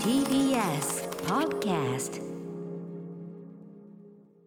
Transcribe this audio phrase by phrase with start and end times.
[0.00, 2.20] TBS Podcast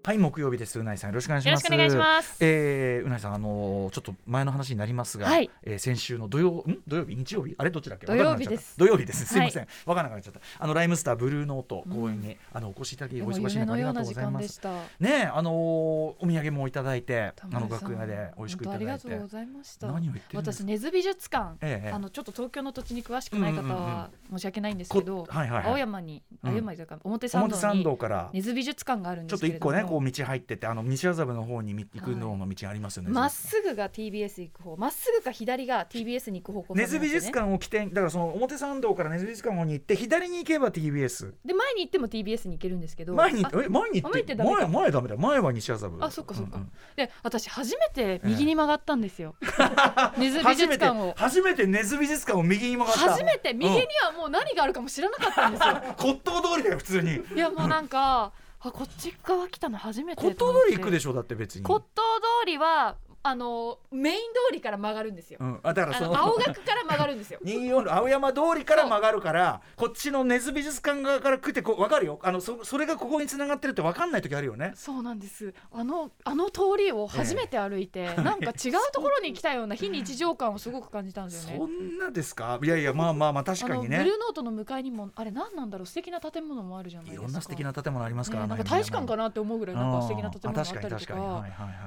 [0.01, 1.09] はい木曜日ですうないさん。
[1.11, 1.65] よろしくお願いします。
[1.65, 5.51] よろしくお願いしますえーうないさんあのーちょっと前の話になりますが、はい。
[5.62, 6.79] えー先週の土曜ん？
[6.87, 7.15] 土曜日？
[7.15, 7.53] 日曜日？
[7.57, 7.69] あれ？
[7.69, 8.07] どっちだっけ？
[8.07, 8.77] 土曜日です。
[8.77, 9.25] 土曜日です。
[9.25, 10.39] すいません、わからなくなっちゃった。
[10.57, 14.71] あのライムスターブルーノート公演に、あのお越しいただきお忙しい中ありがとうございますた。
[14.71, 18.85] ねえあのーお土産もいただいてあの楽屋で美味しくいただいて。
[18.85, 19.88] ありがとうございました。
[19.88, 20.63] 何を言ってるんですか？
[20.63, 23.75] 私根津美術館、ええあのちょっと東京の土地に詳しくない方うんうんうん。
[23.75, 25.71] は申し訳ないんですけど、こはいはいはい。
[25.71, 28.29] 青山に、うん青山というか表参道に道から。
[28.31, 37.39] 根津美術館があるんちょっとですけれども、一個ねこう道入ってってあの西麻布の方にみ行くのの道ありますよね、まっすぐが TBS 行く方、まっすぐか左が TBS に行く方向根津美術館。
[37.39, 45.20] 館を起点だからその表参道から根津美術館の方に行って左に行けば TBS で前に行っても TBS に行けるんですけど、前にあえ前に行あって前前前ダメだよ。
[45.20, 46.57] 前は西麻布あそっかそっか。
[46.57, 46.71] うんうん。
[46.95, 49.35] で私初めて右に曲がったんですよ。
[50.17, 51.13] 根津美術館を。
[51.15, 53.12] 初めて根津美術館を右に曲がった。
[53.12, 53.53] 初めて。
[53.53, 55.76] 右にはもう何があるかも知らなかったんですよ。
[55.98, 57.15] 骨董通りだよ普通に。
[57.35, 61.65] いやもうなんかあこっち側来たの初めて骨董通り行くでししょだって別に。
[61.65, 67.39] 骨董通りはあのメイン通りから曲がるんですよ、うん、あだからその青学から曲がるんですよ。
[67.44, 72.20] 24青山通りから曲がるからこっちの根津美術館側から来てこう分かるよ。
[72.23, 74.72] あのそそれがここに繋がってるって分かんない時あるよね。
[74.76, 75.53] そうなんです。
[75.72, 81.58] あのあの通りを初めて歩いて、なんか違うところに来たような非日常感をすごく感じたんですよね。
[81.58, 82.59] そんなですか？
[82.64, 83.98] いやいやまあまあまあ確かにね。
[83.98, 85.86] ブルーノートの向かいにもあれ何なんだろう？
[85.86, 87.23] 素敵な建物もあるじゃないですか。
[87.23, 91.45] いろんな素敵な建物ありますからねなんかね大使館かなって思うぐらいなんか素敵な建物があったりとか。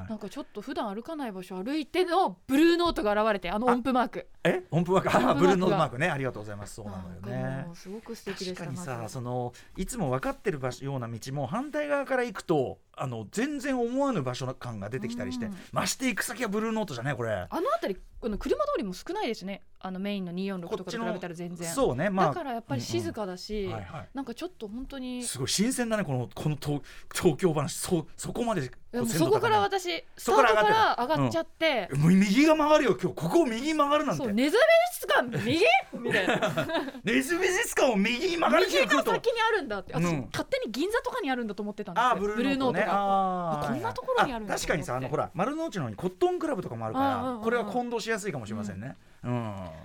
[0.09, 4.29] なんかちょっと普段歩かない場所歩いてのブルーノートが現れてあの音符マーク。
[4.43, 4.65] え？
[4.73, 5.29] 音符マーク？
[5.29, 6.11] あブルーノートマークね。
[6.11, 6.75] ありがとうございます。
[6.75, 7.67] そうなのよね。
[7.75, 15.57] すごく素敵でした確かにさそのいつも分かってる場所ような道も反対側から行くとあの全然思わぬ場所感が出てきたりして、うん。
[15.73, 17.33] まして行く先はブルーノートじゃないこれ。
[17.33, 19.63] あの辺りあの車通りも少ないですね。
[19.81, 21.69] あのメインの246とかと比べたら全然。
[21.69, 22.27] そうねまあ。
[22.29, 24.09] だからやっぱり静かだし、うんうんはいはい。
[24.15, 25.21] なんかちょっと本当に。
[25.21, 26.83] いすごい新鮮だねこのこの東
[27.13, 27.75] 東京話。
[27.75, 28.71] そそこまで
[29.07, 33.17] そこから私スタートそこからから上がっちゃって、もう右が曲がるよ今日。
[33.17, 34.23] ここを右に曲がるなんて。
[34.23, 35.65] そうネズミ術館右？
[35.99, 36.93] みたいな。
[37.03, 39.95] ネズミ美術館を右に曲がる右が先にあるんだって。
[39.95, 40.29] 私、うん。
[40.31, 42.35] 勝手に銀座とかにあるんだと思ってたんですよ。
[42.37, 42.93] ブルーノートね。
[42.93, 48.97] あこんなところにあるんだ確かにさあのほら丸の内の方にコットンクラブとかもあるからこれは混同しやすいかもしれませんね。
[49.25, 49.33] うん。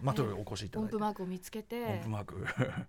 [0.01, 0.95] まあとお越しいただいて。
[0.95, 2.45] 音符マークを見つけて音符マーク。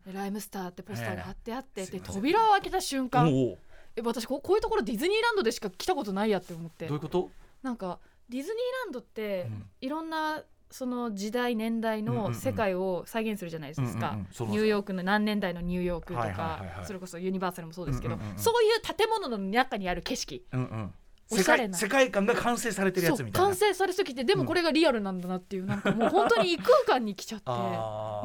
[0.06, 6.86] でライムスターってポスターが貼ってあって、で扉を開けた瞬間え私こうこういうところディズニーランドでしか来たことないやって思って。
[6.86, 7.30] どういうこと？
[7.62, 7.98] なんか
[8.28, 9.64] ディズニーランドって、うん。
[9.80, 12.22] いろんなその時代年代うんうんうん。
[12.32, 18.38] の世界を再現するじゃないですか、ニューヨークの何年代のニューヨークとか、それこそユニバーサルもそうですけど、うんうんうんうん。
[18.38, 20.44] そういう建物の中にある景色。
[20.52, 20.94] うんうん
[21.30, 21.76] おしゃれな。
[21.76, 23.48] 世界観が完成されてるやつみたいな。
[23.48, 27.50] 完成されすぎてでもこれがリアルなんだなっていう、なんかもう 本当に異空間に来ちゃって。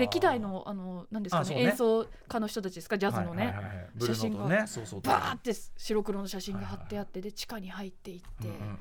[0.06, 1.62] 歴代のあの何ですかねね。
[1.64, 2.98] 演奏家の人たちですか？
[2.98, 3.54] ジャズのね、
[4.00, 4.46] 写真が。
[4.46, 8.78] バーって白黒の写真が貼ってあって、で地下に入っていって、うんうんうん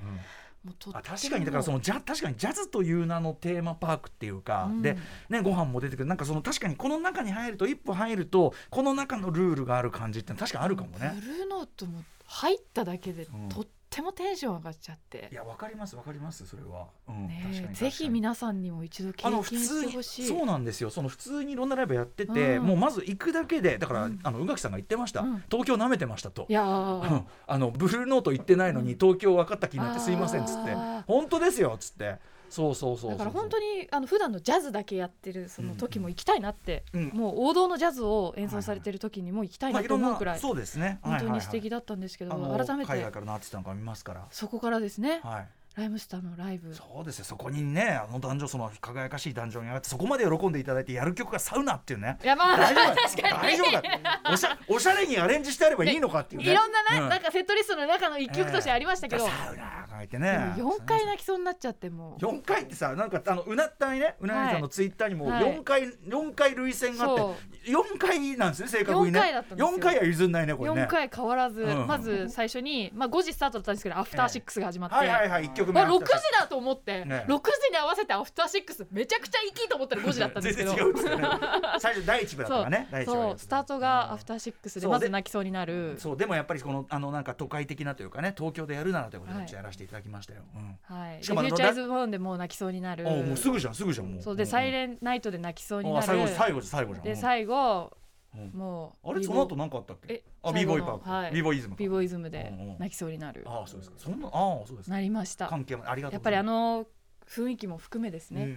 [1.03, 4.83] 確かにだからそのジャ確かにジャズという名のテーマパークっていうか、うん。
[4.83, 4.97] で
[5.29, 6.07] ねご飯も出てくる。
[6.07, 11.13] なんかその確かにこの中に入ると一歩入るとこの中のルールがある感じって確かにあるかもね。
[11.15, 13.49] ブルーノートも入っただけでうん。
[13.49, 15.29] とってもテンション上がっちゃって。
[15.31, 16.87] い、やわかりますわかりますそれは。
[17.09, 20.27] うんねぜひ皆さんにも一度経験し通にてほしい。
[20.27, 20.91] そうなんですよ。
[20.91, 22.67] その普通にいろんなライブやってて、うん。
[22.67, 24.21] もうまず行くだけでだから、うん。
[24.23, 25.45] あの宇垣さんが言ってました、うん。
[25.51, 26.47] 東京舐めてましたと。
[26.49, 26.53] い。
[26.53, 30.75] や あのブルーノート行ってないのに東京分かった気になってすいませんっつって。
[31.07, 32.19] 本当ですよっつって
[32.53, 41.01] そうそうそうだから本当にあの普段のジャズだけやってるその時も行きたいなって、うんもう王道のジャズを演奏されてる時にも行きたいなと思うくらいそうですね。
[41.03, 42.93] 本当に素敵だだったんですけど、改めて。
[42.93, 44.27] 海外からのアーティストなんか見ますから。
[44.31, 45.49] そこからですね、はい。
[45.75, 46.75] ライムスターのライブ。
[46.75, 47.25] そうですよ。
[47.25, 52.19] そこにねあの壇上その輝かしい壇上に上がってそこまで喜んでいただいてやる曲がサウナっていうね。
[52.23, 53.43] いやまあ大丈夫確かに。
[53.43, 53.83] 大丈夫だ
[54.31, 56.53] おしゃおしゃれにアレンジしてあればいいのかっていうね。
[56.53, 57.09] いろんなね、うん。
[57.09, 60.53] なんかセットリストの中の一曲としてありましたけど、サウナ書いてね。
[60.57, 62.25] でも4回泣きそうになっちゃってもう。
[62.25, 64.17] 4回ってさなんかあのうなったいね。
[64.21, 65.45] うなぎさんのツイッターにもはい。
[65.45, 69.21] 4回4回涙腺があって4回なんですね正確にね。
[69.21, 70.83] 4回4回は譲んないねこれね。
[70.83, 71.87] 4回変わらず、うん。
[71.87, 76.07] まず最初に、まあ、5時スタートだったんですけどアフターシックスが始まって、はいはいはい1曲目まあ、6時
[76.39, 77.25] だと思って、ね。
[77.29, 80.75] 6時に合わせてアフターシックスめちゃくちゃいいと思ったら5時だったんですけど。
[80.75, 81.29] 全然違うんですよね。
[81.79, 83.05] 最初第一部だったからね。
[83.05, 83.39] そう。
[83.39, 85.97] スタートがアフターシックスでまず泣きそうになる。
[85.99, 86.17] そう。
[86.17, 90.79] でもやっぱりこのあのなんか都会的なというかね東京でやるならということでやらせていただきましたよ、うん。
[90.83, 93.09] はい、でしかもフューチャーイズボーンでもう泣きそうになる。
[93.09, 94.23] あもうすぐじゃんすぐじゃんもう。
[94.23, 96.05] そうで、んサイレンナイトで泣きそうになる。
[96.05, 97.05] あ最後最後じゃん最後じゃん。
[97.05, 97.17] でうん。
[97.17, 97.97] 最後、
[98.35, 98.51] うん。
[98.55, 100.15] もうあれその後何かあったっけ？
[100.15, 101.43] えあボーイパーク、はい。
[101.43, 103.97] ボーイズムかビボイズムで泣きそうになる、ああそうですか。
[103.99, 104.95] そんなああそうですか。
[104.95, 105.49] なりました。
[105.49, 106.87] 関係もありがとうやっぱりあのの
[107.29, 108.57] 雰囲気も含めですね、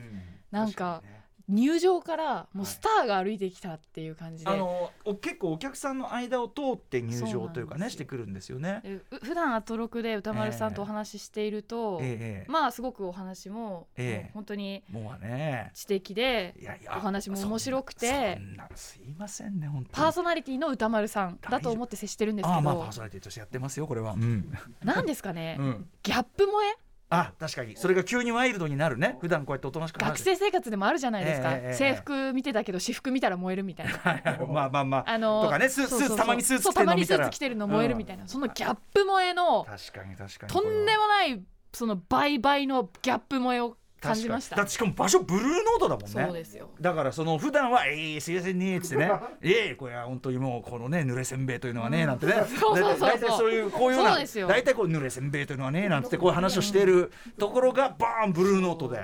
[0.51, 1.01] なんか
[1.47, 8.81] 入場からもうスターが歩いてきたっていう感じで、あのお結構お客さんの間を通って入場というかねしてくるんですよね。
[9.21, 12.51] 普段アトロクで歌丸さんとお話ししていると、ええ。
[12.51, 14.23] まあすごくお話も、ええ。
[14.23, 15.71] もう本当にもうね。
[15.73, 18.39] 知的でいやいやお話も面白くて
[18.75, 19.93] すいませんね本当に。
[19.93, 24.13] パーソナリティの歌丸さんだと思って接してるんですけど、まあパーソナリティとしてやってますよこれは。
[24.13, 24.51] うん。
[24.83, 25.89] なんですかね、うん。
[26.01, 26.84] ギャップ萌え？
[27.09, 27.75] あ確かに。
[27.77, 29.17] それが急にワイルドになるね。
[29.21, 33.93] 普段こうやっておとなしく話学生生活でもあるじゃないですか、ええええ制服見てたけど私服見たら燃えるみたいな。
[33.93, 35.09] はいまあまあまあ。
[35.09, 37.19] あのとかねスーツたまにスーツ着てるの見たら。
[37.19, 40.53] たまにスーツ着てるの燃えるみたいな、そのギャップ萌えの確かに確かに。
[40.53, 41.43] とんでもない
[41.73, 44.55] その倍々のギャップ萌えを感じました。
[44.55, 46.07] だってしかも場所ブルーノートだもんね。
[46.07, 46.69] そうですよ。
[46.79, 49.11] だからその普段は「ええすいませんね」っつってね
[49.41, 52.33] 「ええこれは本当にもうこのね濡 れせんべいというのはね」なんてね。
[52.33, 54.17] 大体そういうこういうような
[54.47, 58.99] 大体こう濡れせんべいというのはねなんてこういう話をしているところがバーンブルーノートで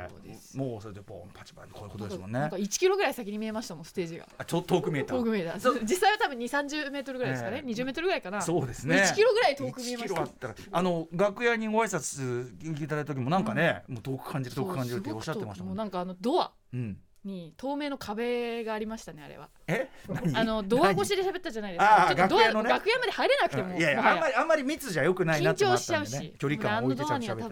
[0.55, 2.39] もうそれでボンパチパチこういうことですもんね。
[2.39, 4.27] なんか1キロぐらい先に見えましたもんステージが。
[4.37, 5.15] あちょっと遠く見えた。
[5.15, 5.59] 遠く見えた。
[5.59, 5.79] そう。
[5.81, 7.69] 実際は多分2 3 0メートルぐらいですかね、ええ。
[7.69, 8.41] 20メートルぐらいかな。
[8.41, 8.95] そうですね。
[8.97, 15.67] 1キロぐらい遠く見えま1キしたロあの楽屋にご挨拶いただいた時もなんかね、もう遠く感じる遠く感じるっておっしゃってましたもん。
[15.69, 16.51] もうなんかあのドア。
[16.73, 16.97] うん。
[17.23, 19.49] に透明の壁がありましたねあれは。
[19.67, 19.87] え？
[20.09, 22.13] 何あのドア越しで喋ったじゃないですあか。
[22.13, 22.69] ーちょっとドア楽屋のね。
[22.71, 26.35] 楽屋まで入れなくてもいやいやあんまりあんまり密じゃよくないなってのあ緊張しちゃうったんでねし。
[26.39, 27.49] 距離感を置いてちゃ喋ってた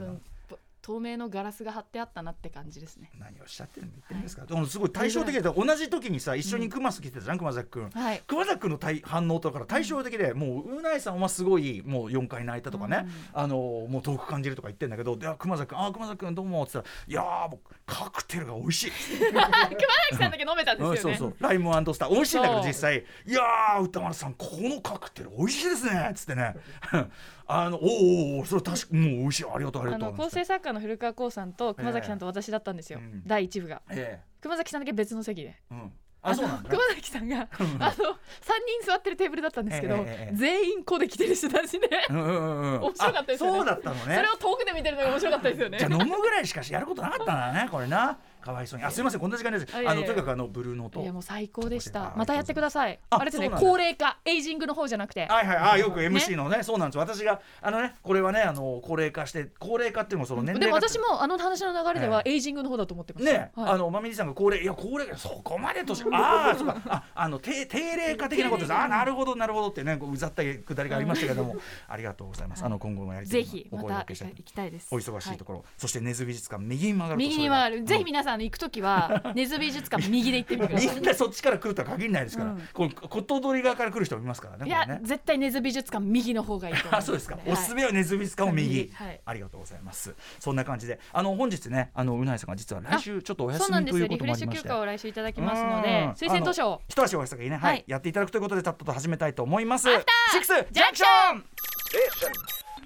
[0.82, 3.12] 透明のガラスが貼ってあったなって感じですね。
[3.20, 7.90] 何をおっしゃってるんですか、でもすごい対照的で同じ時にさ一緒に熊崎来てたじゃん熊崎君。
[7.90, 8.24] はい。
[8.28, 13.56] 熊崎君の対反応とから対照的でもううないさんはすごいもう4回泣いたとかね、あの
[13.90, 18.92] もう遠く感じるとか言ってんだけど「いや熊崎君あ熊崎君どうも」っつったら「いやー僕カクテルが美味しい」
[19.32, 21.36] 熊崎さんだけ飲めたんですようん、ねそうそう。
[21.40, 22.10] ライムスター。
[22.10, 26.56] 美味しいんだけど実際「いやー歌丸さんこのカクテル美味しいですね」っつってね。
[27.52, 29.46] あの「おーおーおーそれ確かもう美味しい。
[29.52, 33.06] ありがとうありあがとう」の構成作家の古川光さんと熊崎さんと私だったんですよ、ええ。
[33.06, 33.24] うん。
[33.26, 33.82] 第一部が。
[33.90, 35.50] え熊崎さんだけ別の席で。
[35.50, 37.48] えうん、あそうなんだ、ね熊、崎さんがあの3
[37.80, 42.82] 人座ってるテーブルだったんですけど、ええええ全員子で来てる人たちで、うんうんうんうん。
[42.84, 43.60] 面白かったですよね。
[43.60, 44.16] あそうだったのね。
[44.16, 45.78] それを遠くで見てるのが面白かったですよね。
[45.80, 48.86] じゃあ飲むぐらいしかやることなかったんだねこれなかわいそうに。
[48.86, 49.68] あすみませんこんな時間です。
[49.74, 51.02] あのとにかくあのブルーノート。
[51.02, 53.00] いやもう最高でしあたまたやってください。
[53.10, 55.26] ああれですね高齢化エイジングの方じゃなくて。
[55.28, 55.58] はいはい。
[55.58, 56.98] あよく MC のねそうなんです。
[56.98, 63.72] 私があのねこれはねあの高齢化して高齢化っていうのもその年齢がでも私もあの話の流れではエイジングの方だと思ってました、ね、はい。
[63.72, 66.82] あのまみじさんが高齢いや高齢そこまで年ああそうか。
[66.88, 68.74] ああの低低齢化的なことです。
[68.74, 71.58] あなるほどなるほどってねこううざったくだりがありましたけども。
[71.88, 72.64] ありがとうございます。
[72.64, 74.88] あの今後もやりぜひおまた行きたいです。
[74.92, 77.84] お忙しいとこころ、そして根津美術館右に曲がると右に回る。
[77.84, 84.68] ぜひそれが皆さん行くときは根津美術館右で行ってみてくださいみんなそっちから来るとは限らないですから、うんこう骨董取り側から来る人もいますからね。
[84.68, 101.44] いや、絶対根津美術館右の方がいいと思いまあそうですか、はいおすすめはネズミスカを右、右はいありがとうございますそんな感じであの本日ねあのうないさんが実は来週ちょっとおそうなんです休みというこリフレッシュともありまして休暇を来週いただきますのうんで推薦図書を一足お先にね、はいはいやっていただくということでたっとと始めたいと思いますアフターシックスジャンクション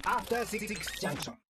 [0.06, 1.43] After Six Junction.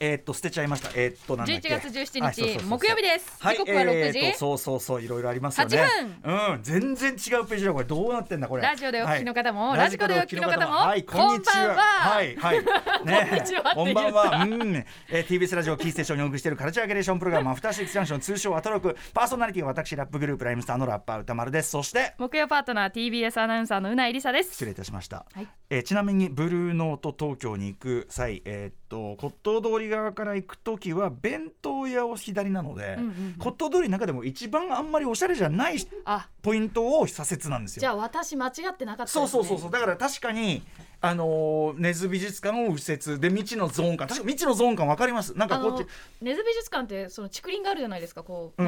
[0.00, 0.90] えーっと捨てちゃいました。
[0.94, 1.68] えーっとなんだっけ。
[1.68, 2.68] 11月17日はいそうそうそう。
[2.68, 3.36] 木曜日です。
[3.40, 4.18] はい時刻は6時。
[4.18, 5.78] えーそうそうそういろいろありますよね。
[6.22, 7.84] 8うん全然違うページだこれ。
[7.84, 8.62] どうなってんだこれ。
[8.62, 9.78] ラジオでお聞きの方もはい。
[9.78, 10.72] ラジコでお聞きの方も。
[10.74, 11.74] はいこんにちは。
[11.76, 12.60] はいはい
[13.04, 14.44] ねこんにちはばんは。
[14.44, 14.76] うん、
[15.10, 18.96] えー、TBS ラジオキーステーションにお送りしているカルチャーゲレーションプログラムアフターシックスジャンクション通称アトロク。
[19.14, 21.70] パーソナリティは私ラップグループライムスターのラッパー歌丸です。
[21.70, 24.52] そして木曜パートナー TBS アナウンサーのうないりさです。
[24.52, 25.48] 失礼いたしました、はい。
[25.70, 33.34] えーちなみにブルーノート東京に行く際、えーっと骨董通り側から行く時は弁当屋を左なので、うんうんうん。
[33.38, 37.80] 骨董通りの中でも一番あんまりおしゃれじゃないあポイントを左折なんですよ。
[37.80, 39.70] じゃあ私間違ってなかったね、そうそうそうそう。
[39.70, 40.62] だから確かに
[41.00, 45.36] あのー根津美術館を右折で未知のゾーン感確か未知のゾーン感わかります。
[45.36, 45.86] なんかこっち。
[46.22, 48.62] 根津美術館ってその竹林があるじゃないですかこう,、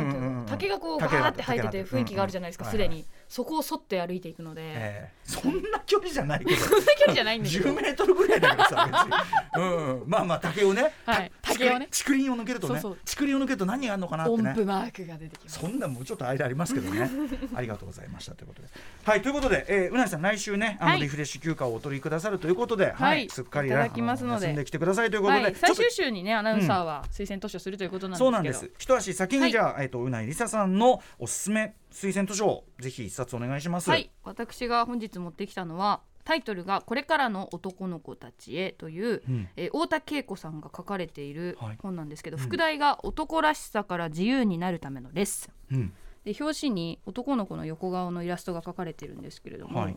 [0.46, 1.42] 竹がこうバ竹がーって。
[1.42, 3.06] 生えてて雰囲気があるじゃないですかうんすでに。
[3.28, 6.56] そこを沿って歩いていくので、えーそんな距離じゃないけど。
[6.60, 9.08] そんな距離じゃないんです10よメートルぐらいだけどさ
[9.54, 11.32] 別に、うん、まあまあ竹をね、はい。
[11.39, 11.88] た竹をね。
[11.90, 12.98] 竹林を抜けるとねそうそう。
[13.04, 15.58] 竹林を抜けると何があるのかなって音ね符マークが出てきます。
[15.58, 17.10] そんなもうちょっと間ありますけどね。
[17.54, 18.68] ありがとうございましたということで。
[19.04, 21.00] はいということで、えー、うなぎさん来週ねあの、はい。
[21.00, 22.94] リフレッシュ休暇をお取りくださるということで、はい。
[22.94, 24.46] はいすっかりねいただきますので。
[24.46, 28.24] あ休んできてくださいということで、はい、最終週にねアナウンサーは推薦図書するということなんですけど。
[28.24, 28.70] そうなんです。
[28.78, 33.90] 一足先にじゃあ、えっ、とうないりささんのおすすめ推薦図書をぜひ一冊お願いします。
[33.90, 34.10] はい。
[34.24, 39.48] 私が本日持ってきたのはタイトルが「これからの男の子たちへ」という、うん。
[39.56, 41.78] えー太田恵子さんが書かれているはい。
[41.80, 42.42] 本なんですけど、うん。
[42.42, 45.76] 副題が「男らしさから自由になるためのレッスン。
[45.76, 45.92] うん」
[46.24, 49.96] で表紙に男の子の横顔のイラストが描かれてるんですけれども、はい。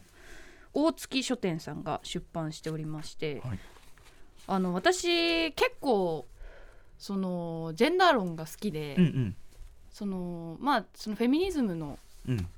[0.74, 3.60] 大月書店さんが出版しておりまして、はい。
[4.48, 6.27] あの私結構
[6.98, 9.36] そのジェンダー論が好きで、うんうん。
[9.92, 11.98] そのまあそのフェミニズムのうん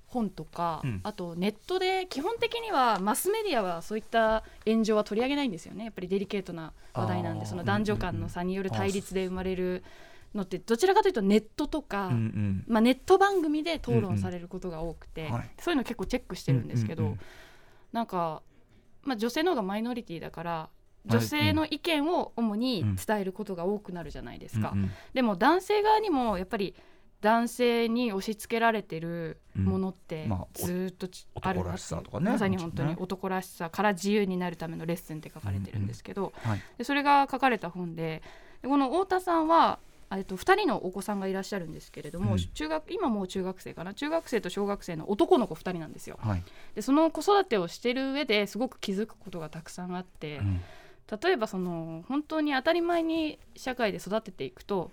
[0.08, 1.00] 本とか、うん。
[1.04, 5.86] あとネットで基本的にはマスメディアはそういった炎上は取り上げないんですよね。
[5.86, 9.84] やっぱりデリケートな話題なんでその男女間の差による対立で生まれる
[10.34, 12.64] のってどちらかというとネットとか、うんうん。
[12.68, 15.50] まあ、ネット番組で討論されることが多くて、うんはい。
[15.60, 17.14] そういうの結構チェックしてるんですけど、うんうん。
[17.14, 17.20] うん
[17.92, 18.42] なんか、
[19.04, 20.70] まあ、女性の方がマイノリティだからは
[21.06, 21.12] い。
[21.12, 24.72] 女性の意見を主に伝えることが多くなるじゃないですか。
[24.74, 24.92] うんうん。
[25.14, 26.76] でも男性側にもやっぱり
[27.22, 30.30] 男性に押し付けられてるものってうん。
[30.30, 31.08] まあずーっと
[31.42, 36.62] あるな男らしさとかねまさに本当に男らしさから自由になるためのレッスンって書かれてるんですけど、はい。
[36.78, 38.22] でそれが書かれた本で
[38.62, 39.80] でこの太田さんは
[40.12, 42.38] えっと2人のお子さんがいらっしゃるんですけれども、うん。
[42.38, 43.94] 中学今もう中学生かな？
[43.96, 46.20] 中学生と小学生の男の子2人なんですよ。
[46.22, 46.44] はい。
[46.76, 50.62] でその子育てをしてる上ですごく気づくことがたくさんあって、うん。
[51.22, 54.92] 例えばその本当に当たり前に社会で育てていくと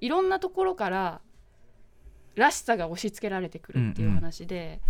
[0.00, 1.20] いろんなところから
[2.34, 4.80] らしさが押し付けられてくるっていう話で、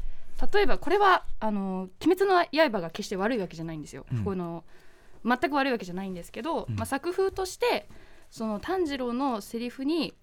[0.53, 4.07] 例えばこれはあの「鬼滅の刃」が決して悪いわけじゃないんですよ。
[4.13, 4.25] うん。
[4.25, 4.65] この
[5.25, 6.77] 全く悪いわけじゃないんですけど、うん。
[6.77, 7.89] まあ、作風として
[8.31, 10.15] その炭治郎のセリフに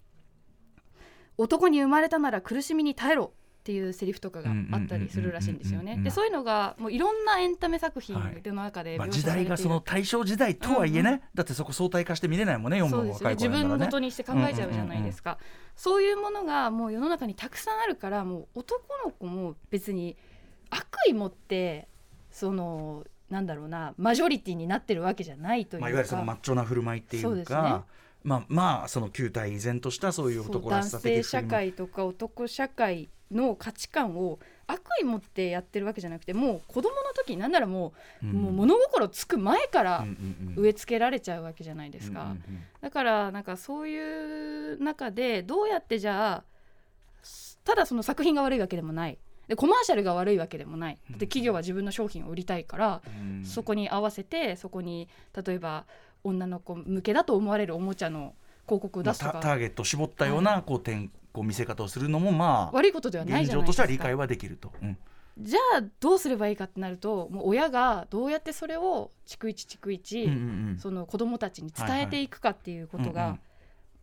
[1.38, 5.82] 「男に生まれたなら苦しみに耐えろ」っていうセリフとかがあったりするらしいんですよ。
[5.82, 5.98] ね。
[6.02, 8.20] でそういうのがもういろんなエンタメ作品の
[8.54, 13.34] 中でまあ、描時代がその大正時代とはいえね、だってそこ相対化して見れないもんね読むそうですよね。
[13.36, 15.36] 若い子自分ごとにして考えちゃうじゃないですか、
[15.76, 20.16] そういうものがもう世の中にたくさんあるからもう男の子も別に
[20.70, 21.86] 悪意持って
[22.30, 27.84] そのなんだろうなマジョリティになってるわけじゃないというか、まあ、いわゆるそのマッチョな振る舞いっていうか。
[28.22, 38.32] まあまあその旧体依然としたそういう男ら男しさ的性社会とか男社会の価値観を悪意持ってやってるわけじゃなくてもう子供の時なんならもう,、うん。
[38.32, 40.04] もう物心つく前から
[40.56, 42.36] 植え付けられちゃうわけじゃないですか。
[42.80, 46.44] だからなんかそういう中でどうやってじゃあ
[47.64, 49.18] ただその作品が悪いわけでもない。
[49.48, 50.98] でコマーシャルが悪いわけでもない。
[51.10, 53.44] で企業は自分の商品を売りたいから、うん。
[53.44, 55.08] そこに合わせてそこに
[55.44, 55.86] 例えば
[56.22, 58.34] 女の子向けだと思われるおもちゃの
[58.66, 64.72] 広告をまあ出すとか、タターゲットを絞ったようなこう点こう見せ方をするのもまあ悪いことではない現状としては理解はできると。
[64.82, 64.96] うん。
[65.38, 70.38] じゃあどうすればいいかってなるともう親がどうやってそれを逐一逐一、うんうん
[70.70, 70.78] うん。
[70.78, 73.40] その子供たちに伝えていくかっていうことが、うんうん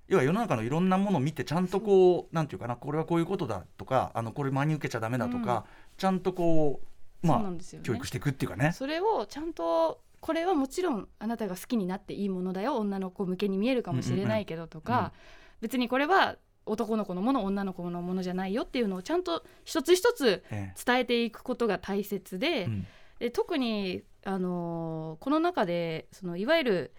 [0.07, 5.65] 要は世の中のいろんなものを見てちゃんとこうなんていうかなこれはこういうことだとかあのこれ真に受けちゃダメだとか、
[5.97, 6.79] ちゃんとこ
[7.23, 7.57] うまあね。
[7.83, 8.71] 教育していくっていうかね。
[8.71, 15.11] それをちゃんとこれはもちろんあなたが好きになっていいものだよ女の子向けに見えるかもしれないけどとか、
[15.59, 22.87] 別にこれは男の子のもの女の子のものじゃないよっていうのをちゃんと一つ一つえ伝えていくことが大切で,、えうん。
[23.19, 26.93] で特に、あのーこの中でそのいわゆる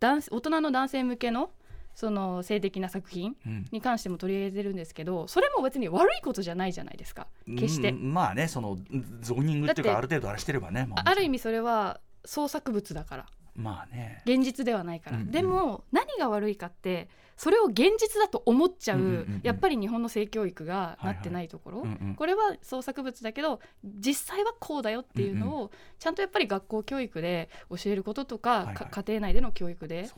[0.00, 1.50] 男大人の男性向けの
[1.94, 3.64] その性的な作品うん。
[3.70, 7.28] に関しても取り上げてるんですけどそれも別に悪いことじゃないじゃないですか。
[7.56, 7.90] 決して。
[7.90, 8.76] うんまあねその
[9.20, 11.08] ゾーニングっていうかある程度あれしてればね、まあ。
[11.08, 14.22] ある意味それは創作物だからまあね。
[14.24, 15.30] 現実ではないから、うんうん。
[15.30, 19.40] でも何が悪いかってそれを現実だと思っちゃう,、うんうんうんうん。
[19.42, 22.14] やっぱり日本の性教育がなってないところ、うんうん。
[22.16, 28.74] これは創作物だけど実際はこうだよっていうのをちゃんとやっぱり学校教育で教えることとか、はいはい。
[28.74, 30.08] か家庭内での教育で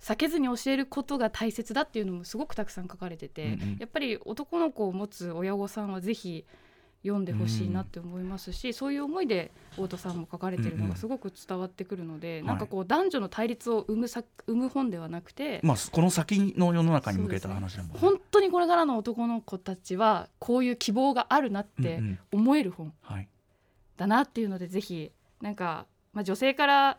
[0.00, 3.76] 避けずに教えることが大切だっていうのもすごくたくさん書かれてて、うんうん。
[3.78, 6.46] やっぱり男の子を持つ親御さんはぜひ
[7.06, 12.42] 読んでほしいなって思いますし、そういう思いで太田さんも書かれてるのうんうんがすごく伝わってくるので、はい。
[12.44, 17.98] なんかこう男女の対立を生むさ生む本ではなくて、まあこの先の世の中に向けた話だもんね。
[18.00, 22.40] 本当にこれからの男の子たちはこういう希望があるなってうんうん。
[22.40, 23.28] 思える本はい。
[23.96, 25.10] だなっていうのでぜひ
[25.40, 26.98] なんか、まあ、女性から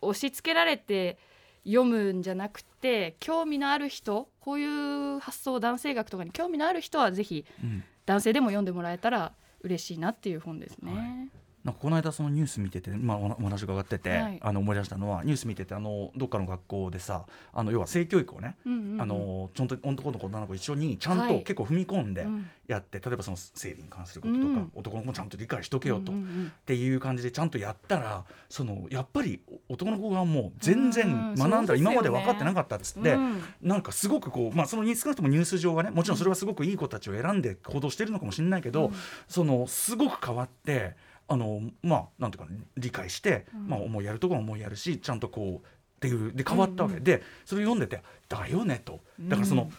[0.00, 1.18] 押し付けられて
[1.64, 10.92] 読むんじゃなくて興味のある人こういう発想男性学とかに興味のある人はぜひうん男性でも読んでもらえたら嬉しいなっていう本ですね。
[10.92, 14.38] はいなんかこの間そのニュース見てて、まあ、おお話伺ってて、はい。
[14.40, 19.02] あの思い出したのはニュース見ててあのどっかの学校でさあの要は性教育をね、うんうんうん。
[19.02, 21.38] あのちゃんと男の子女の子一緒にちゃんはい。
[21.38, 22.46] と結構踏み込んでうん。
[22.66, 24.72] やって、例えばその生理に関することとか、うん。
[24.74, 26.52] 男の子もちゃんと理解しとけよと、っうんうんうん。
[26.64, 33.42] ていう感じでちゃんとやったらそのやっぱり男の子がもう全うん然学んだら今まで分かってなかったっつって、うん。
[33.60, 38.94] なんかすごくこう、まあ、その少なくともニュース上はねもちろんそれはすごくいい子たちを選んで行動してるのかもしれないけど、うん。
[39.28, 40.96] そのすごく変わって
[41.30, 43.68] あのまあなんていうか理解して、うん。
[43.68, 45.68] まあ、思いやるところは思いやるしちゃんとこうっ
[46.00, 49.00] ていうで変わったわけ、うんうんでそれを読んでて「だよね」と。
[49.20, 49.70] だからその、うん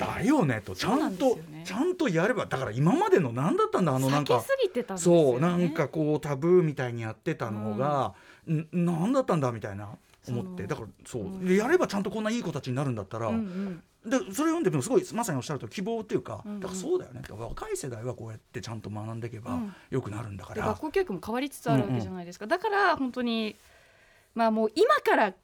[0.00, 0.62] だよね。
[0.64, 5.22] とちゃんと、ねちゃんとやればだから今までの何だったんだあのなんか避けすぎてたんですよね。
[5.32, 8.14] そうなんかこうタブーみたいにやってたのが、
[8.50, 8.66] ん。
[8.72, 9.90] 何だったんだみたいな
[10.26, 10.66] 思って。
[10.66, 16.60] だからそう、うんでやればちゃんとこんないい子たちになるんだったら、うんうんでそれ読んでもすごいまさにおっしゃると希望っていうか、うんうん。
[16.60, 17.22] だからそうだよね。
[17.28, 19.74] 若い世代はこうやってちゃんと学んでいけばうん。
[19.90, 23.56] よくなるんだから、で学校教育も変わりつつあるわけじゃないですか、だから本当に
[24.34, 25.34] まあもう今から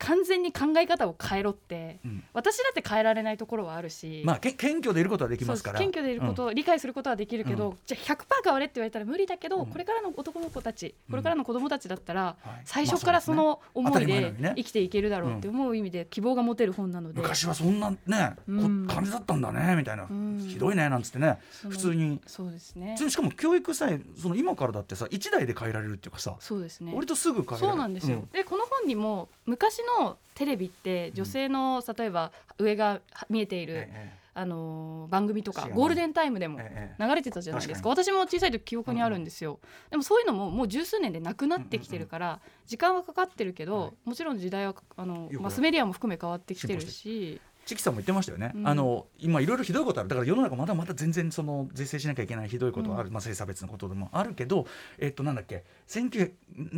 [0.00, 2.24] 完全に考え方を変えろって、うん。
[2.32, 5.78] 私だって変えられないところはあるし、まあけ謙虚でいることはできますから。
[5.78, 9.66] 謙虚でいることを理解することはできるけど、うじゃあ100%変われって言われたら無理だけど、うん。
[9.66, 12.62] これからの男の子たちこれからの子供たちだったら、はい。
[12.64, 17.20] 最初からその思いで生きていけるだろうって思う意味で希望が持てる本なので。
[17.20, 20.46] 昔はそんなね、感じだったんだねみたいな、ん。
[20.48, 21.38] ひどいねなんつってね。
[21.68, 22.20] 普通に。
[22.26, 22.96] そうですね。
[22.96, 26.92] しかも教育さえその今からだってさ1台で変えられるっていうかさ、そうですね。
[26.94, 27.68] 割とすぐ変えられる。
[27.68, 29.89] そうなんですよ、でこの本にも昔の
[30.34, 37.88] テレビって女性の、例えば上が見えている、えあのー番組とかゴールデンタイムでもええ流れてたじゃないですか。
[37.88, 39.58] 私も小さい時記憶にあるんですよ、
[39.90, 43.92] でもそういうのももう十数年でなくなってきてるから、時間はかかってるけど、はい。
[44.04, 48.68] もちろん時代はあのマスメディアも含め変わってきてるしチキさんも言ってましたよね、うん。
[48.68, 50.08] あの今いろいろひどいことある。
[50.08, 54.66] だから世の中まだまだ全然その是正しなきゃいけないひどいことはある、まあ、性差別のことでもあるけど
[54.98, 56.32] えっとなんだっけ？19ん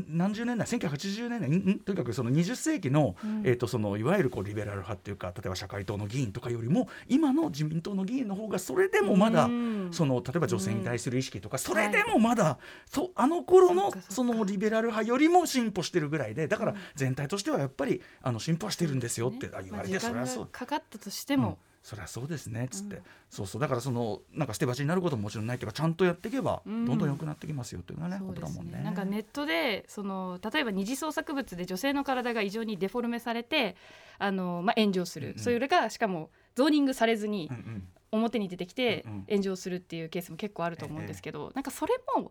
[0.09, 1.51] 何十年代？1980年代？
[1.51, 1.79] んん？
[1.79, 3.43] とにかくその20世紀の,、うん。
[3.47, 9.89] えっとそのいわゆるこうリベラル派っていうか例えば社会党の議員とかよりも今の自民党の議員の方がそれでもまだ、うん。
[9.93, 20.47] その例えば女性に対する意識とか、それでもまだ、そうあの頃のそのリベラル派よりも進歩してるぐらいでだから全体としてはやっぱりあの進歩はしてるんですよって、あ言われて、それはそう。
[20.47, 23.61] かかったとしても、そりゃそうですねっつって、うんそうそう。
[23.63, 26.85] だからそのなんか捨て鉢になることももちろんないというかちゃんとやっていけばうん。
[26.85, 28.79] どんどん良くなってきますよというのはね、そうですことだもんね。
[28.79, 33.77] ねなんかネットでその例えば二次創作物で女性の体が異常にデフォルメされて
[34.19, 35.39] あの、まあ、炎上する、うんうん。
[35.39, 37.89] それがしかもゾーニングされずにうんうん。
[38.13, 39.25] 表に出てきてうんうん。
[39.31, 42.31] 炎上するっていうケースも結構あると思うんですけど、なんかそれも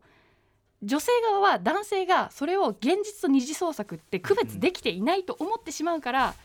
[0.83, 6.35] 女性側は男性がそれを現実と二次創作って区別できていないと思ってしまうから、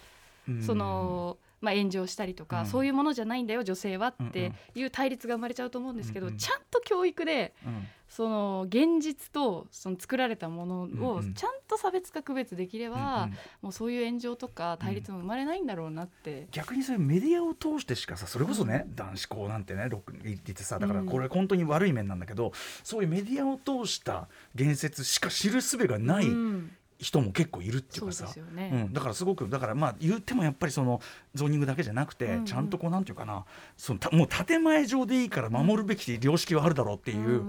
[0.49, 0.63] うん。
[0.63, 1.37] その。
[1.67, 2.67] まあ、炎上したりとか、うん。
[2.67, 6.39] そういうものじゃないんだよ女性はっていう対立が生まれちゃうと思うんですけど、うんうん。
[6.39, 7.89] ちゃんと教育でうん。
[8.09, 11.03] その現実とその作られたものうんうん。
[11.03, 13.39] をちゃんと差別化区別できれば、うんうん。
[13.63, 22.53] もうそういう炎上とか対立も生まれないんだろうなって、逆にそういうメディアを通してしかさそれこそね、男子校なんてねロック言ってさだからこれ本当に悪い面なんだけど、
[22.85, 31.01] そういうメディアを通した言説しか知る術がないうん人も結構いるっていうかさ、そうん、だからすごくだからまあ言ってもやっぱりその
[31.35, 33.45] ゾーニングだけじゃなくて、うんうんちゃんとこうなんていうかな
[33.77, 37.43] そのたもう建前上でいいから守るべき良識はあるだろうっていう。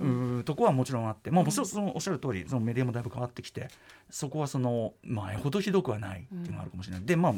[0.00, 3.68] うんとこはもちろんあって、まあ、もちろんそのおっしゃる通りそのメディアもだいぶ変わってきて
[4.10, 7.04] そこはその前ほどひどくはないっていうのがあるかもしれない。
[7.04, 7.34] でまあ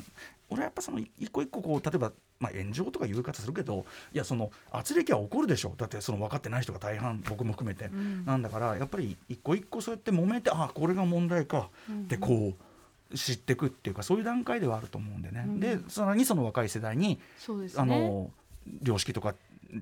[0.49, 8.24] 俺はやっぱその一個一個こう例えば、まあ、炎上とかいう方するけどいやその圧力は起こるでしょだってその分かってない人が大半僕も含めて、ん。
[8.24, 11.68] なんだからやっぱり一個一個そうやって揉めてあこれが問題か。
[11.92, 12.55] ってこ
[13.12, 15.61] う知っていくっていうかそういう段階ではあると思うんでね、うん。
[15.61, 17.18] でさらにその若い世代にね。
[17.76, 18.31] あの
[18.83, 19.35] 良識とか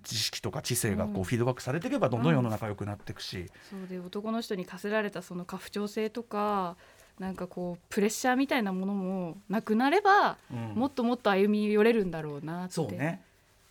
[0.02, 6.76] 知識とか知性がこううんフィードバックされていけばどんどん世の中良くなっていくし、そうで男の人に課せられたその過不調性とか
[7.18, 10.59] なんかこうプレッシャーみたいなものもなくなれば、うん。
[10.74, 12.74] もっともっと歩み寄れるんだろうなって。
[12.74, 13.22] そうね。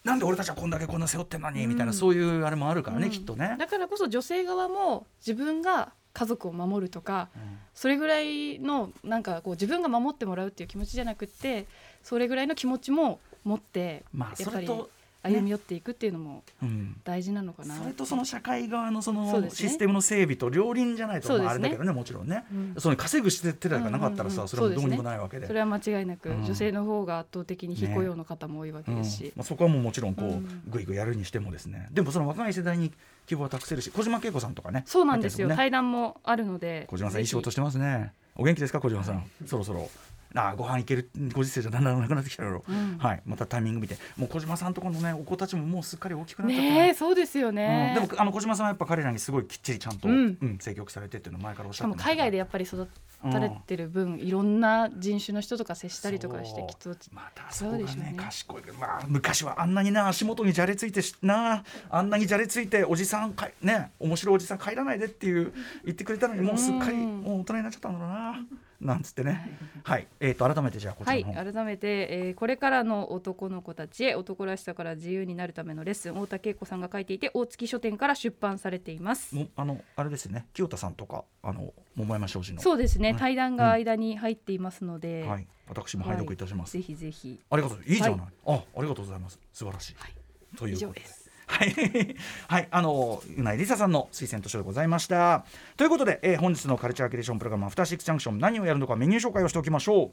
[0.04, 1.70] なんで俺たちはこんだけこんな背負ってんのに、うん。
[1.70, 3.12] みたいなそういうあれもあるからね、うん。
[3.12, 3.56] きっとね。
[3.58, 7.58] だからこそ女性側も自分が家族を守るとかうん。
[7.74, 11.68] それぐらいのなんかこう自分が守ってもらうっていう気持ちじゃなくって
[12.02, 14.90] それぐらいの気持ちも持ってまあやっぱりそれと
[15.28, 16.96] 歩み寄っていくっていうのもうん。
[17.04, 22.76] 大事なのかな、それとその社会側のそのシステムの整備と両輪じゃないとああれだけどねもちろんね、うん。
[22.78, 24.48] その稼ぐして手がなかったらさ、うんうんうん。
[24.48, 25.48] それはどうにもないわけで。
[25.48, 26.44] それは間違いなく、うん。
[26.44, 30.63] 女性の方が圧倒的に非雇用の方も多いわけうんですし、まあ、そこはもうもちろんこう、うん。
[30.68, 31.88] ぐいぐいやるにしてもですね。
[31.92, 32.92] でもその若い世代に
[33.26, 34.84] 希望は託せるし小島恵子さんとかね。
[34.86, 36.86] そうなんですよ、対談もあるので。
[36.90, 38.13] 小島さんいい仕事ぜしてますね。
[38.36, 39.90] お元気ですか小島さん、そろそろ
[40.38, 42.97] ああご飯行けるご時世じゃだんだんなくなってきたやろ、うん。
[42.97, 43.21] はい。
[43.26, 43.97] またタイミング見て。
[44.17, 46.89] もう小島さんとこのねお子たちももうすっかり大きくなっひちゃったね。
[46.89, 52.88] えそうですよね、うん、でもあの小島さんはやっぱ彼らにすごいきっちりちゃんと、ううんん積極されてっていうのを前からおっしゃってました海外でやっぱり育
[53.32, 58.13] たれてる分、いろんな人種の人とか接したりとかしてきっとまたそこがねね。
[58.17, 58.62] 賢い。
[58.62, 65.54] けど、まあ、昔はあんなにな足元にじゃれついてしなあんなにじゃれついておじさんかいね面白いおじさん帰らないでっていう
[65.86, 68.45] 言ってくれたのにもうすっかり大人になっちゃったんだろうな
[68.80, 69.58] なんつってね。
[69.84, 79.36] はい、えー、と改めてじゃあこちはいらの方、改めて、えーこれからの男の子たちへ男らしさから自由になるためのレッスン太田恵子さんが書いていて大月書店から出版されています。
[79.36, 80.46] もあのあれですよね。
[80.54, 82.62] 清田さんとかあの桃山商事の。
[82.62, 85.48] そうですね、うん対談が間に入っていますので、はい。
[85.68, 87.40] 私も拝読いたします、ぜひぜひ。
[87.50, 88.30] ありがとういいじゃない、はい。
[88.46, 89.40] あありがとうございます。
[89.52, 90.12] 素晴らしい、はい。
[90.56, 91.27] ということです
[91.58, 91.74] はい、
[92.48, 95.43] はい、あのうないりささんの推薦図書でございました。
[95.76, 98.38] ということで、えー本日のカルチャーキュレーションプログラムアフターシックスジャンクション。
[98.39, 100.12] 何をやるのかメニュー紹介をしておきましょ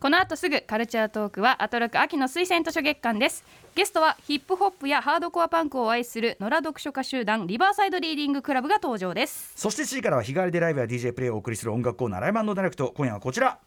[0.00, 3.44] この後すぐカルチャートークはアトロク秋の推薦図書月間です。
[3.74, 9.52] ゲストはヒップホップやハードコアパンクを愛する野良読書家集団リバーサイドリーディングクラブが登場です。
[9.54, 12.92] そして7時からは日替わりでライブや DJ プレイをお送りする音楽コーナーライブダイレクト。
[12.96, 13.58] 今夜はこちら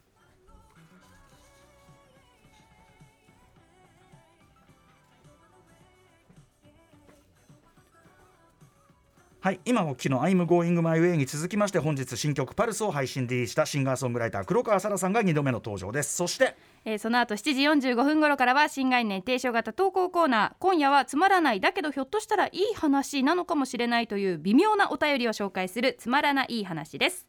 [9.48, 16.18] はい今お聞きの「I'm Going My Way」に続きまして本日新曲「パルス」を配信リリースしたシンガーソングライター黒川沙羅さんが2度目の登場です。
[16.18, 20.54] そしてえーその後7時45分頃からは新概念提唱型投稿コーナー。
[20.60, 27.26] 今夜はつまらないだけどひょっとしたらいい話なのかもしれないという微妙なお便りを紹介するつまらない話です。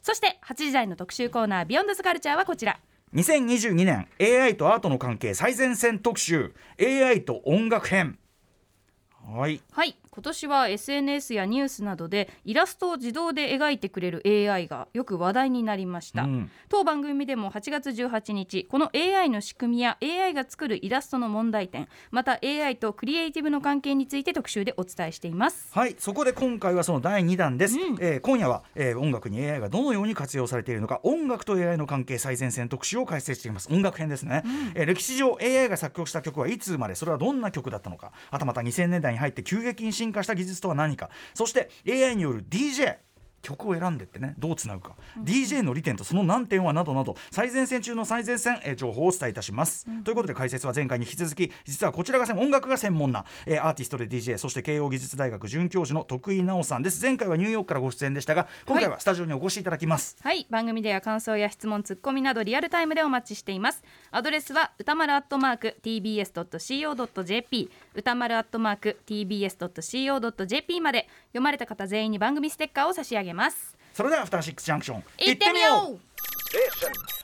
[0.00, 2.80] そして8時台の特集コーナービヨンドスカルチャーはこちら
[3.12, 8.18] 2022年 AI とアートの関係最前線特集 AI と音楽編。
[9.26, 9.60] はい。
[9.70, 16.50] はい今年は SNS やニュースなどでイラストを自動で描いてくれる AI がよく話題になりました、うん。
[16.68, 25.68] 当番組でも8月18日この AI の仕組みや AI が作るイラストの問題点また AI とクリエイティブの関係について特集でお伝えしています。
[25.70, 27.96] はいそこで今回はその第2弾です、うん。
[28.00, 33.72] えー今夜は、えー音楽に AI がどのように活用されているのか音楽と AI の関係最前線特集を解説しています。
[33.72, 34.42] 音楽編ですね、
[34.74, 38.10] えー歴史上 AI が作曲した曲はいつ生まれそれはどんな曲だったのか。
[38.32, 41.10] はたまた2000年代に入って急激に進進化した技術とは何か。
[41.34, 42.96] そして AI による DJ
[43.42, 44.34] 曲を選んでってね。
[44.38, 57.02] どうつなぐか、DJ の利点とその難点はなどなど最前線中の最前線、えー情報をお伝えいたします、ということで解説は前回に引き続き実はこちらが専音楽が専門な、えーアーティストで DJ そして慶応義塾大学准教授の徳井直さんです。
[57.02, 60.46] 前回はニューヨークからご出演でしたが今回はスタジオにお越しいただきます、はい。
[60.50, 63.82] 番組では感想や質問ツッコミなどリアルタイムでお待ちしています。
[64.10, 71.08] アドレスは歌丸アットマーク tbs.co.jp 歌丸アットマーク tbs.co.jp まで。
[71.38, 73.76] 読まれた方全員に番組ステッカーを差し上げます。
[73.94, 77.17] それではアフターシックスジャンクション行ってみよう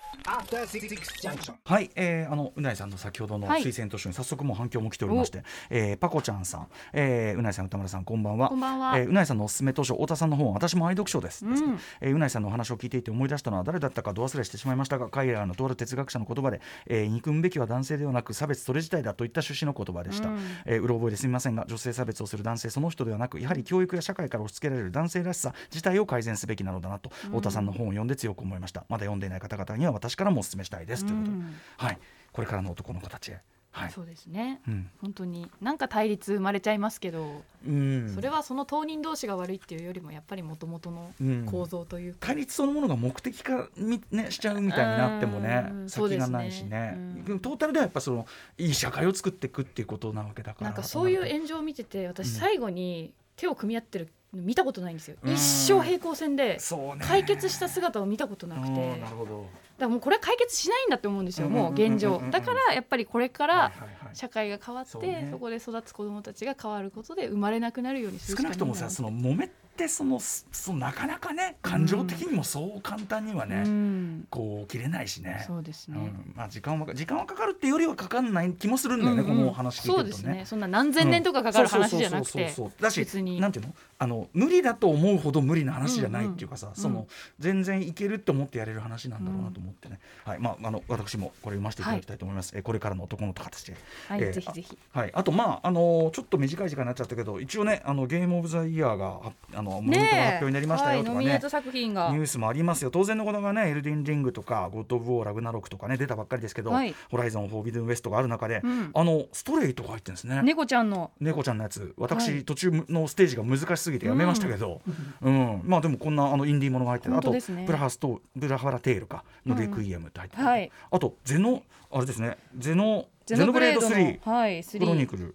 [1.64, 3.62] はい、えー、あのうないさんの先ほどのはい。
[3.62, 8.48] 推薦図書に早速もう反響も来ておりまして、えー、パコちゃんさん、えー、うないさん歌丸さんこんばんは。
[8.48, 8.98] こんばんは。
[8.98, 11.78] えーうないさんのおすすめ図書太田さんの本私も愛読書です、うん。
[12.00, 20.38] えーうないさんのお話を聞いていて思い出したのは誰だったかど忘れしてしまいましたが海外のとある哲学者の言葉で、えー、憎むべきは男性ではなく差別それ自体だといった趣旨の言葉でした、うん。
[20.64, 28.86] えーうろ覚えですみませんが女性差別をする男性その人ではなくやはり教育や社会から押し付けられる男性らしさ自体を改善すべきなのだなと、太田さんの本を読んで強く思いました。
[28.88, 31.30] まだ読んでいない方々には私からもお勧めしたいです、ということ。
[31.30, 31.54] でうん。
[31.76, 31.98] はい。
[32.32, 33.40] これからの男の子たちへ。
[33.74, 33.90] はい。
[33.90, 34.60] そうですね。
[34.68, 34.88] うん。
[35.00, 38.12] 本当になんか対立生まれちゃいますけど、うん。
[38.14, 41.44] それはその当人同士が悪いっていうよりもやっぱりもともとのうん。
[41.46, 45.90] 構造というか、対立そのものが目的化み、ね、しちゃうみたいになってもねうん。
[45.90, 46.94] そうですね先がないしね。
[47.26, 47.40] うん。
[47.40, 48.26] トータルではやっぱその
[48.58, 50.66] いい社会を作っていくっていうことなわけだから。
[50.66, 55.34] なんかそういう炎上を見てて私うん最後に手を組み合ってるの見たことないんですよ、うん。
[55.34, 56.58] 一生平行線で
[57.00, 58.98] 解決した姿を見たことなくて。
[59.00, 59.46] なるほど
[59.78, 62.22] らもうこれは解決しないんだって思うんですよ、もう現状。
[62.30, 63.72] だからやっぱりこれから
[64.12, 64.90] 社会が変わって
[65.30, 74.26] そ,、こで育つ子どもたちが変わることで生まれなくなるようにするしかない少なくともさその揉めってそのそのなかなかね感情的にもそう簡単にはね、うん。
[74.30, 75.42] こう起きれないしね。
[75.46, 76.32] そうですね、うん。
[76.36, 79.38] まあ、時間は時間はかかるっていうよりはかかんない気もするんだよね、うんうん。
[79.38, 80.04] この話聞いてるとね。
[80.04, 80.42] そうですね。
[80.46, 82.30] そんな何千年とかかかる話じゃなくて。
[82.30, 82.82] そうそうそうそうそう。
[82.82, 83.74] だしなんていうの？
[83.98, 86.76] あの無理だと思うほど無理な話じゃないっていうかさ、うんうん。
[86.80, 87.06] その
[87.40, 90.38] 全然いけるって思ってやれる話なんだろうなと思ってね、はい。
[90.38, 93.74] まああの私もこれ読ませていただきたいと思います、えこれからの男の形で、
[94.08, 94.78] はい、えーぜひぜひ。
[94.92, 99.20] あはい、あとまああのちょっと短い時間になっちゃったけど一応ねあのゲームオブザイヤーが
[99.54, 101.30] あのモニター発表になりましたよとかね。
[101.30, 102.10] はい作品が。
[102.10, 102.90] ニュースもありますよ。
[102.90, 106.94] 当然のことがねエルデンリングとかゴッド・オブ・ウォーラグナロクとかね出たばっかりですけど、はい。
[107.10, 108.90] ホライゾン・フォービドゥン・ウエストがある中で、うん。
[108.92, 110.42] あのストレイとか入ってるんですね。
[110.42, 111.12] 猫ちゃんの。
[111.20, 111.94] 猫ちゃんのやつ。
[111.96, 112.44] 私、はい。
[112.44, 114.80] 途中のステージが難しすぎてやめましたけど、
[115.22, 115.62] うん。
[115.64, 120.70] まあでもこんなあのインディーものが入ってるあとブラハスとブラハラテールかのレクイエムって入ってる、はい。
[120.90, 122.38] あとゼノあれですね。
[122.56, 125.34] ゼノゼノブレードの3はいクロニ3クル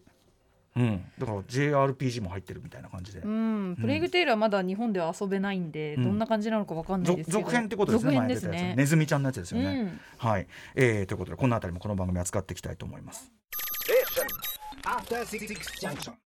[0.79, 1.03] うん。
[1.19, 6.03] だから JRPG も入ってるみたいな感じで、うん、プレイグテールはまだ日本では遊べないんで、うん。
[6.03, 7.39] どんな感じなのかわかんないですけど。
[7.39, 8.77] 続続編ってことですね前出たやねつ。
[8.77, 9.99] ネズミちゃんのやつですよね、うん。
[10.17, 13.31] はい、えー、ということでこの辺りもこの番組扱っていきたいと思います